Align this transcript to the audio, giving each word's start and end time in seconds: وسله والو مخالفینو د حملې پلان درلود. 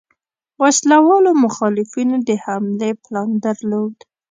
وسله 0.61 0.97
والو 1.07 1.31
مخالفینو 1.45 2.17
د 2.27 2.29
حملې 2.43 2.91
پلان 3.03 3.29
درلود. 3.45 3.95